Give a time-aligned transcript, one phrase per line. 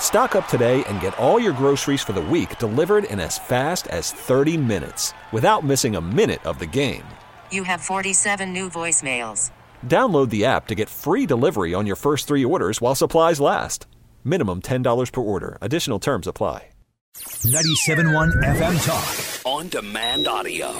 [0.00, 3.86] Stock up today and get all your groceries for the week delivered in as fast
[3.88, 7.02] as 30 minutes without missing a minute of the game.
[7.50, 9.50] You have 47 new voicemails.
[9.84, 13.86] Download the app to get free delivery on your first three orders while supplies last.
[14.24, 15.58] Minimum $10 per order.
[15.60, 16.68] Additional terms apply.
[17.16, 19.46] 97.1 FM Talk.
[19.50, 20.74] On demand audio.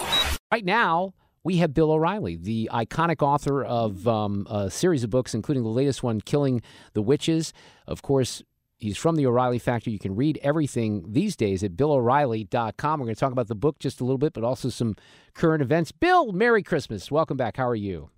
[0.53, 5.33] Right now, we have Bill O'Reilly, the iconic author of um, a series of books,
[5.33, 6.61] including the latest one, Killing
[6.93, 7.53] the Witches.
[7.87, 8.43] Of course,
[8.79, 9.89] He's from the O'Reilly Factor.
[9.89, 13.01] You can read everything these days at BillO'Reilly.com.
[13.01, 14.97] We're going to talk about the book just a little bit, but also some
[15.35, 15.93] current events.
[15.93, 17.11] Bill, Merry Christmas.
[17.11, 17.57] Welcome back.
[17.57, 18.11] How are you?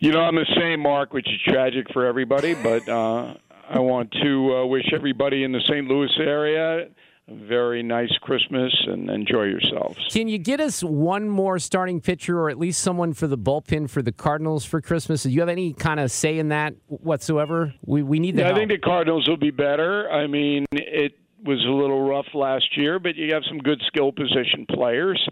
[0.00, 3.34] You know, I'm the same, Mark, which is tragic for everybody, but uh,
[3.68, 5.86] I want to uh, wish everybody in the St.
[5.86, 6.88] Louis area
[7.32, 9.98] very nice Christmas and enjoy yourselves.
[10.10, 13.88] Can you get us one more starting pitcher or at least someone for the bullpen
[13.90, 15.22] for the Cardinals for Christmas?
[15.22, 17.74] Do you have any kind of say in that whatsoever?
[17.84, 18.46] We, we need that.
[18.46, 20.10] Yeah, I think the Cardinals will be better.
[20.10, 21.12] I mean, it
[21.44, 25.26] was a little rough last year, but you have some good skill position players.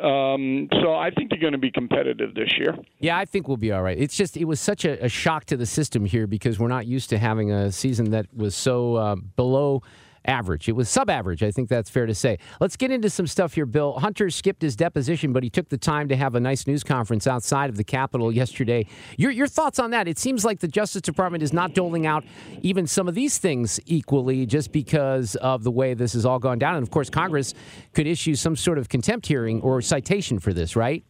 [0.00, 2.76] Um, so I think they're going to be competitive this year.
[2.98, 3.98] Yeah, I think we'll be all right.
[3.98, 6.86] It's just it was such a, a shock to the system here because we're not
[6.86, 9.82] used to having a season that was so uh, below
[10.26, 10.68] average.
[10.68, 11.42] It was sub average.
[11.42, 12.38] I think that's fair to say.
[12.60, 13.98] Let's get into some stuff here, Bill.
[13.98, 17.26] Hunter skipped his deposition, but he took the time to have a nice news conference
[17.26, 18.86] outside of the Capitol yesterday.
[19.16, 20.08] Your, your thoughts on that?
[20.08, 22.24] It seems like the Justice Department is not doling out
[22.62, 26.58] even some of these things equally just because of the way this has all gone
[26.58, 26.76] down.
[26.76, 27.54] And of course, Congress
[27.92, 31.04] could issue some sort of contempt hearing or citation for this, right?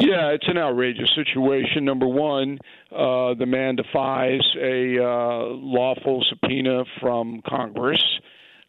[0.00, 1.84] Yeah, it's an outrageous situation.
[1.84, 2.58] Number one,
[2.90, 8.02] uh, the man defies a uh, lawful subpoena from Congress.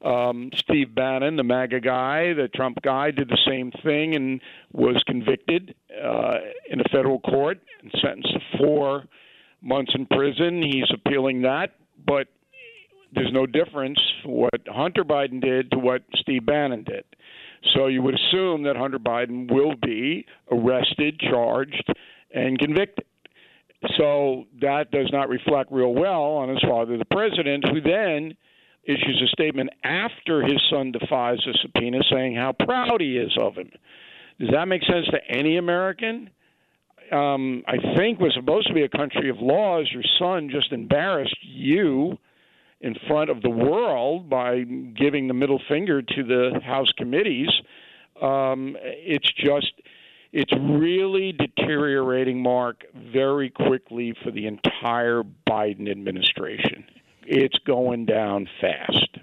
[0.03, 4.41] Um, Steve Bannon, the MAGA guy, the Trump guy, did the same thing and
[4.74, 6.40] was convicted uh,
[6.70, 9.06] in a federal court and sentenced to four
[9.62, 10.62] months in prison.
[10.62, 11.75] He's appealing that,
[12.06, 12.28] but
[13.14, 17.06] there's no difference what Hunter Biden did to what Steve Bannon did.
[17.73, 21.94] So you would assume that Hunter Biden will be arrested, charged,
[22.33, 23.05] and convicted.
[23.97, 28.35] So that does not reflect real well on his father, the president, who then
[28.83, 33.55] issues a statement after his son defies the subpoena saying how proud he is of
[33.55, 33.72] him.
[34.39, 36.29] Does that make sense to any American?
[37.11, 39.89] Um, I think we're supposed to be a country of laws.
[39.91, 42.17] Your son just embarrassed you
[42.81, 47.50] in front of the world by giving the middle finger to the House committees.
[48.22, 49.74] Um, it's just,
[50.31, 52.84] it's really deteriorating, Mark,
[53.14, 56.86] very quickly for the entire Biden administration.
[57.24, 59.20] It's going down fast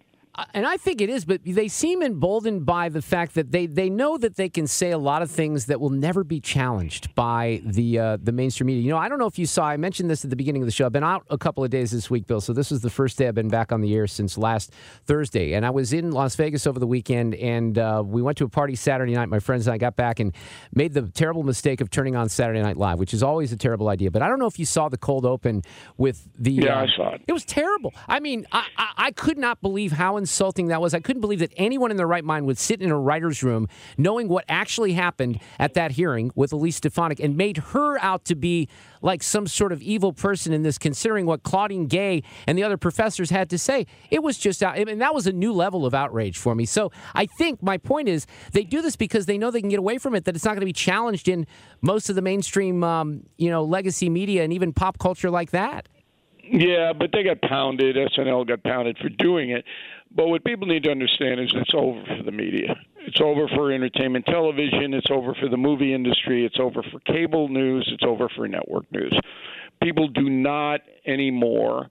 [0.54, 3.91] and I think it is, but they seem emboldened by the fact that they, they
[3.91, 7.60] know that they can say a lot of things that will never be challenged by
[7.65, 8.82] the uh, the mainstream media.
[8.82, 9.65] You know, I don't know if you saw.
[9.65, 10.87] I mentioned this at the beginning of the show.
[10.87, 12.41] I've been out a couple of days this week, Bill.
[12.41, 14.72] So this was the first day I've been back on the air since last
[15.06, 18.44] Thursday, and I was in Las Vegas over the weekend, and uh, we went to
[18.44, 19.28] a party Saturday night.
[19.28, 20.34] My friends and I got back and
[20.72, 23.88] made the terrible mistake of turning on Saturday Night Live, which is always a terrible
[23.88, 24.10] idea.
[24.10, 25.62] But I don't know if you saw the cold open
[25.97, 26.53] with the.
[26.53, 27.22] Yeah, uh, I saw it.
[27.26, 27.93] It was terrible.
[28.06, 30.93] I mean, I, I, I could not believe how insulting that was.
[30.93, 33.66] I couldn't believe that anyone in their right mind would sit in a writer's room
[33.97, 38.34] knowing what actually happened at that hearing with Elise Stefanik and made her out to
[38.34, 38.69] be
[39.00, 42.77] like some sort of evil person in this, considering what Claudine Gay and the other
[42.77, 43.87] professors had to say.
[44.11, 46.67] It was just, I mean, that was a new level of outrage for me.
[46.67, 49.79] So I think my point is they do this because they know they can get
[49.79, 51.47] away from it, that it's not going to be challenged in
[51.81, 55.88] most of the mainstream, um, you know, legacy media and even pop culture like that.
[56.50, 57.97] Yeah, but they got pounded.
[57.97, 59.64] SNL got pounded for doing it.
[60.14, 62.75] But what people need to understand is it's over for the media.
[62.99, 64.94] It's over for entertainment television.
[64.94, 66.44] It's over for the movie industry.
[66.44, 67.88] It's over for cable news.
[67.93, 69.19] It's over for network news.
[69.81, 71.88] People do not anymore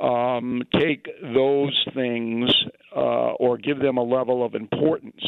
[0.00, 2.50] um, take those things
[2.94, 5.22] uh, or give them a level of importance.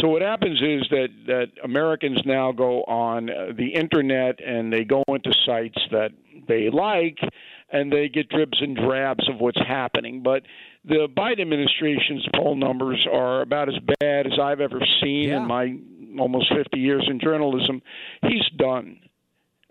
[0.00, 4.84] So what happens is that that Americans now go on uh, the internet and they
[4.84, 6.10] go into sites that
[6.48, 7.18] they like
[7.70, 10.22] and they get dribs and drabs of what's happening.
[10.22, 10.42] But
[10.86, 15.38] the Biden administration's poll numbers are about as bad as I've ever seen Yeah.
[15.42, 15.76] in my
[16.18, 17.82] almost 50 years in journalism.
[18.22, 19.00] He's done.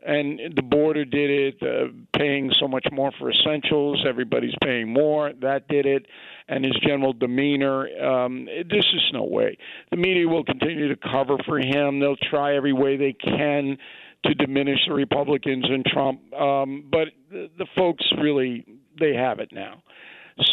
[0.05, 4.05] And the border did it, uh, paying so much more for essentials.
[4.07, 5.33] Everybody's paying more.
[5.41, 6.05] That did it.
[6.47, 7.87] And his general demeanor.
[8.05, 9.57] Um, this is no way.
[9.89, 11.99] The media will continue to cover for him.
[11.99, 13.79] They'll try every way they can
[14.25, 16.31] to diminish the Republicans and Trump.
[16.35, 18.63] Um, but the, the folks really,
[18.99, 19.81] they have it now.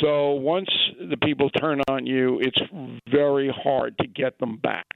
[0.00, 0.69] So once
[0.99, 2.61] the people turn on you, it's
[3.11, 4.87] very hard to get them back.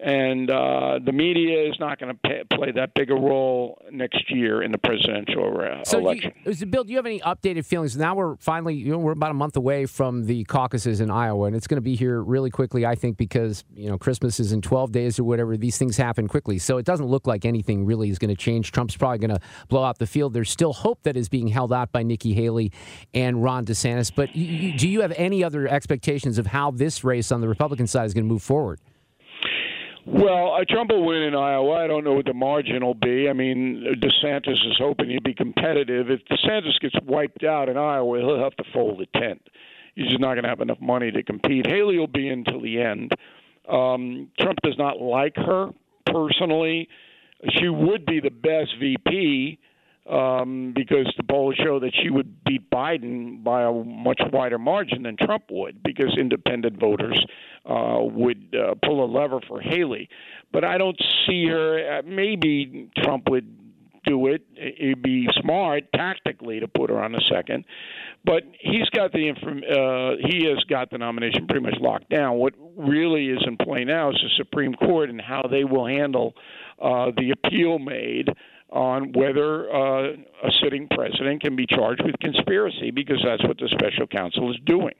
[0.00, 4.62] And uh, the media is not going to play that big a role next year
[4.62, 6.32] in the presidential uh, So, election.
[6.44, 7.96] you, Bill, do you have any updated feelings?
[7.96, 11.46] Now we're finally, you know, we're about a month away from the caucuses in Iowa,
[11.46, 14.52] and it's going to be here really quickly, I think, because, you know, Christmas is
[14.52, 15.56] in 12 days or whatever.
[15.56, 16.58] These things happen quickly.
[16.58, 18.70] So it doesn't look like anything really is going to change.
[18.70, 20.32] Trump's probably going to blow out the field.
[20.32, 22.70] There's still hope that is being held out by Nikki Haley
[23.14, 24.12] and Ron DeSantis.
[24.14, 27.48] But you, you, do you have any other expectations of how this race on the
[27.48, 28.78] Republican side is going to move forward?
[30.10, 31.84] Well, uh, Trump will win in Iowa.
[31.84, 33.28] I don't know what the margin will be.
[33.28, 36.10] I mean, DeSantis is hoping he'd be competitive.
[36.10, 39.42] If DeSantis gets wiped out in Iowa, he'll have to fold a tent.
[39.96, 41.66] He's just not going to have enough money to compete.
[41.66, 43.12] Haley will be in till the end.
[43.70, 45.72] Um, Trump does not like her
[46.06, 46.88] personally.
[47.58, 49.58] She would be the best VP
[50.08, 55.02] um, because the polls show that she would beat Biden by a much wider margin
[55.02, 57.24] than Trump would, because independent voters
[57.66, 60.08] uh, would uh, pull a lever for Haley.
[60.52, 61.98] But I don't see her.
[61.98, 63.54] Uh, maybe Trump would
[64.04, 64.42] do it.
[64.56, 67.64] It'd be smart tactically to put her on a second,
[68.24, 69.58] but he's got the inform.
[69.58, 72.38] Uh, he has got the nomination pretty much locked down.
[72.38, 76.34] What really is in play now is the Supreme Court and how they will handle
[76.80, 78.30] uh, the appeal made
[78.70, 80.12] on whether uh,
[80.44, 84.58] a sitting president can be charged with conspiracy because that's what the special counsel is
[84.66, 84.94] doing.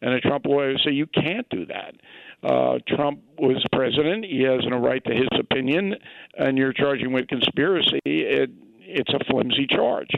[0.00, 1.94] And the Trump lawyers say you can't do that.
[2.42, 5.96] Uh, Trump was president; he has a right to his opinion,
[6.36, 7.98] and you're charging with conspiracy.
[8.04, 8.50] It,
[8.80, 10.10] it's a flimsy charge.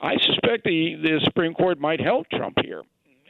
[0.00, 2.82] I suspect the the Supreme Court might help Trump here.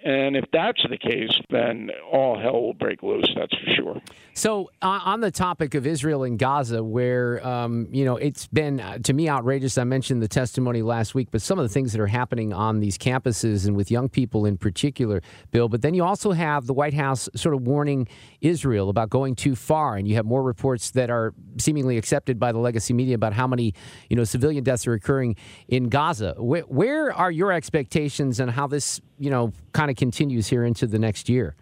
[0.04, 3.28] And if that's the case, then all hell will break loose.
[3.34, 4.02] That's for sure.
[4.34, 8.80] So, uh, on the topic of Israel and Gaza, where um, you know it's been
[8.80, 9.76] uh, to me outrageous.
[9.78, 12.78] I mentioned the testimony last week, but some of the things that are happening on
[12.78, 15.68] these campuses and with young people in particular, Bill.
[15.68, 18.06] But then you also have the White House sort of warning
[18.40, 22.52] Israel about going too far, and you have more reports that are seemingly accepted by
[22.52, 23.74] the legacy media about how many
[24.08, 25.34] you know civilian deaths are occurring
[25.66, 26.34] in Gaza.
[26.38, 30.86] Where, where are your expectations and how this you know kind of continues here into
[30.86, 31.54] the next year?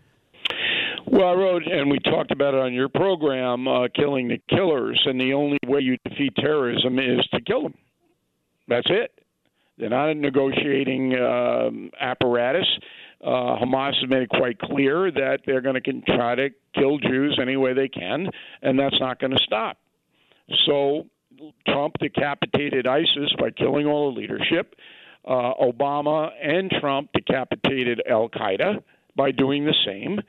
[1.06, 5.00] Well, I wrote, and we talked about it on your program, uh, Killing the Killers,
[5.06, 7.74] and the only way you defeat terrorism is to kill them.
[8.66, 9.12] That's it.
[9.78, 12.66] They're not a negotiating um, apparatus.
[13.22, 17.38] Uh, Hamas has made it quite clear that they're going to try to kill Jews
[17.40, 18.28] any way they can,
[18.62, 19.78] and that's not going to stop.
[20.64, 21.06] So
[21.68, 24.74] Trump decapitated ISIS by killing all the leadership.
[25.26, 28.82] Uh, Obama and Trump decapitated Al Qaeda
[29.17, 30.20] by doing the same.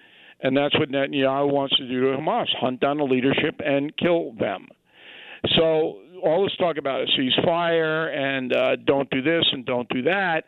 [0.41, 4.33] And that's what Netanyahu wants to do to Hamas hunt down the leadership and kill
[4.33, 4.67] them.
[5.55, 10.01] So, all this talk about a ceasefire and uh, don't do this and don't do
[10.03, 10.45] that.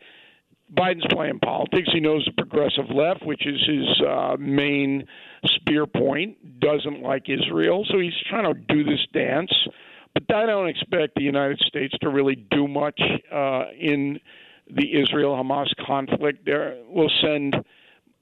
[0.76, 1.90] Biden's playing politics.
[1.92, 5.06] He knows the progressive left, which is his uh, main
[5.46, 7.86] spear point, doesn't like Israel.
[7.90, 9.52] So he's trying to do this dance.
[10.28, 13.00] But I don't expect the United States to really do much
[13.32, 14.20] uh, in
[14.70, 16.46] the Israel Hamas conflict.
[16.46, 17.56] There, we'll send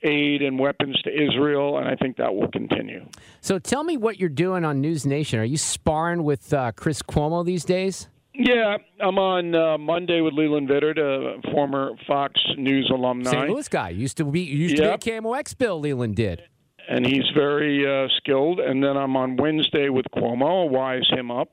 [0.03, 3.05] aid and weapons to Israel, and I think that will continue.
[3.41, 5.39] So tell me what you're doing on News Nation.
[5.39, 8.07] Are you sparring with uh, Chris Cuomo these days?
[8.33, 13.31] Yeah, I'm on uh, Monday with Leland Vittert, a former Fox News alumni.
[13.31, 13.49] St.
[13.49, 14.99] Louis guy used to be used Yep.
[14.99, 15.79] to be a KMOX Bill.
[15.79, 16.43] Leland did.
[16.87, 18.59] and he's very uh, skilled.
[18.59, 21.49] And then I'm on Wednesday with Cuomo, I'll wise him up.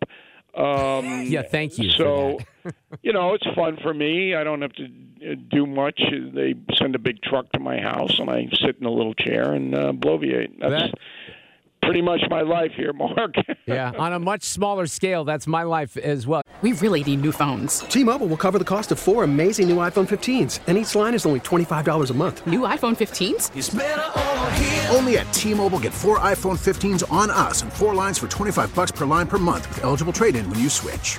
[0.56, 1.90] Um, Yeah, thank you.
[1.90, 2.38] So,
[3.02, 4.34] you know, it's fun for me.
[4.34, 6.00] I don't have to uh, do much.
[6.34, 9.52] They send a big truck to my house, and I sit in a little chair
[9.52, 10.58] and uh, bloviate.
[10.60, 10.94] That's That-
[11.84, 13.34] pretty much my life here, Mark.
[13.66, 16.42] yeah, on a much smaller scale, that's my life as well.
[16.62, 17.80] We really need new phones.
[17.80, 21.26] T-Mobile will cover the cost of four amazing new iPhone 15s, and each line is
[21.26, 22.46] only $25 a month.
[22.46, 23.50] New iPhone 15s?
[24.94, 28.92] Only at T-Mobile get four iPhone 15s on us and four lines for 25 bucks
[28.92, 31.18] per line per month with eligible trade-in when you switch.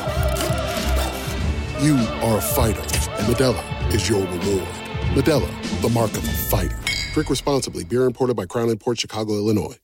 [1.81, 4.67] You are a fighter, and Modelo is your reward.
[5.15, 6.77] Modelo, the mark of a fighter.
[7.11, 7.83] Drink responsibly.
[7.83, 9.79] Beer imported by Crown Port Chicago, Illinois.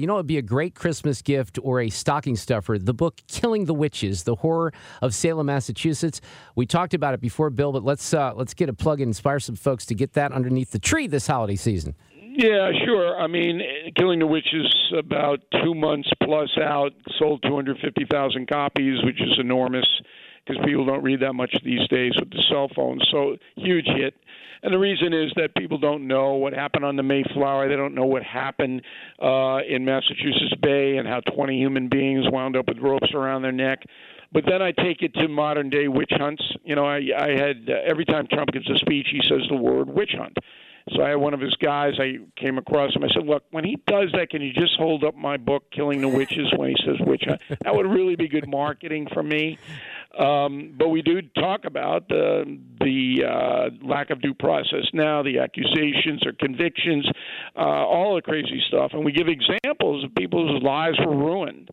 [0.00, 2.78] You know, it'd be a great Christmas gift or a stocking stuffer.
[2.78, 6.20] The book "Killing the Witches: The Horror of Salem, Massachusetts."
[6.54, 9.40] We talked about it before, Bill, but let's uh, let's get a plug and inspire
[9.40, 11.96] some folks to get that underneath the tree this holiday season.
[12.14, 13.20] Yeah, sure.
[13.20, 13.60] I mean,
[13.98, 19.86] Killing the Witches about two months plus out, sold 250,000 copies, which is enormous
[20.46, 23.00] because people don't read that much these days with the cell phone.
[23.10, 24.14] So huge hit.
[24.62, 27.68] And the reason is that people don't know what happened on the Mayflower.
[27.68, 28.82] They don't know what happened
[29.22, 33.52] uh, in Massachusetts Bay and how 20 human beings wound up with ropes around their
[33.52, 33.82] neck.
[34.32, 36.42] But then I take it to modern day witch hunts.
[36.64, 39.56] You know, I, I had uh, every time Trump gives a speech, he says the
[39.56, 40.36] word witch hunt.
[40.92, 41.94] So I had one of his guys.
[41.98, 43.04] I came across him.
[43.04, 46.00] I said, "Look, when he does that, can you just hold up my book, Killing
[46.00, 47.40] the Witches, when he says witch hunt?
[47.62, 49.58] That would really be good marketing for me."
[50.18, 55.38] Um, but we do talk about the the uh, lack of due process now, the
[55.38, 57.08] accusations or convictions,
[57.56, 61.70] uh, all the crazy stuff, and we give examples of people whose lives were ruined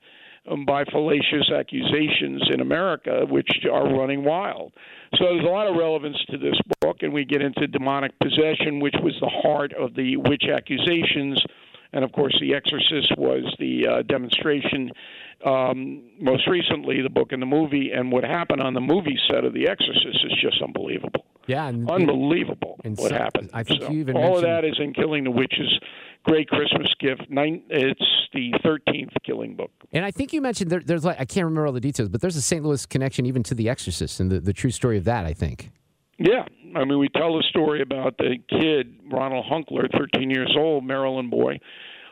[0.51, 4.71] um, by fallacious accusations in America, which are running wild.
[5.15, 8.79] So there's a lot of relevance to this book, and we get into demonic possession,
[8.79, 11.41] which was the heart of the witch accusations.
[11.93, 14.91] And of course, The Exorcist was the uh, demonstration
[15.45, 19.43] um, most recently the book and the movie, and what happened on the movie set
[19.43, 21.25] of The Exorcist is just unbelievable.
[21.47, 23.49] Yeah, and, unbelievable and what so, happened.
[23.53, 24.45] I think so you even all mentioned...
[24.45, 25.79] of that is in Killing the Witches.
[26.23, 27.23] Great Christmas gift.
[27.29, 28.01] Nine, it's
[28.33, 29.71] the thirteenth Killing book.
[29.93, 32.19] And I think you mentioned there, there's like I can't remember all the details, but
[32.19, 32.63] there's a St.
[32.63, 35.25] Louis connection even to The Exorcist and the, the true story of that.
[35.25, 35.71] I think.
[36.19, 40.83] Yeah, I mean, we tell a story about the kid Ronald Hunkeler, 13 years old,
[40.83, 41.59] Maryland boy,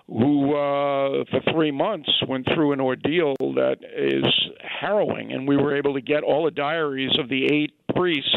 [0.07, 4.25] who uh, for three months went through an ordeal that is
[4.61, 8.35] harrowing, and we were able to get all the diaries of the eight priests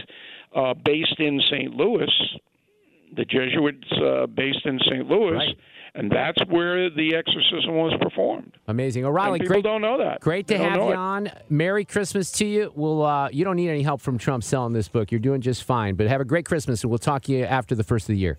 [0.57, 1.75] uh, based in St.
[1.75, 2.11] Louis,
[3.17, 5.07] the Jesuits uh, based in St.
[5.07, 5.35] Louis.
[5.35, 5.57] Right.
[5.95, 8.57] And that's where the exorcism was performed.
[8.69, 9.41] Amazing, O'Reilly.
[9.41, 10.21] People great, don't know that.
[10.21, 10.95] Great to have you it.
[10.95, 11.31] on.
[11.49, 12.73] Merry Christmas to you.
[12.77, 15.11] We'll, uh, you don't need any help from Trump selling this book.
[15.11, 15.97] You're doing just fine.
[15.97, 18.19] But have a great Christmas, and we'll talk to you after the first of the
[18.19, 18.39] year.